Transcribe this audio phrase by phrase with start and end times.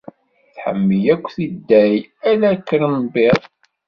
[0.55, 1.99] Tḥemmel akk tidal,
[2.29, 3.41] ala akrembiḍ.